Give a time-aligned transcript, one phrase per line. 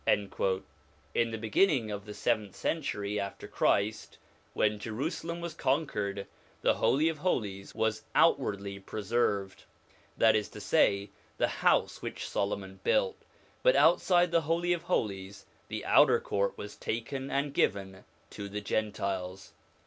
[0.07, 0.31] In
[1.13, 4.17] the beginning of the seventh century after Christ,
[4.55, 6.25] when Jerusalem was conquered,
[6.63, 9.65] the Holy of Holies was outwardly preserved:
[10.17, 13.17] that is to say, the house which Solomon built;
[13.61, 18.59] but outside the Holy of Holies the outer court was taken and given to the
[18.61, 19.53] Gentiles.